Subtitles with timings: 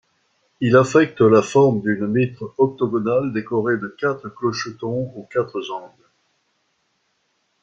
[0.61, 6.09] Il affecte la forme d'une mitre octogonale décorée de quatre clochetons aux quatre angles.